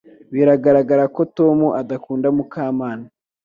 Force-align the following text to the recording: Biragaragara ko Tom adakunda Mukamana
Biragaragara 0.33 1.03
ko 1.15 1.21
Tom 1.37 1.59
adakunda 1.81 2.27
Mukamana 2.35 3.05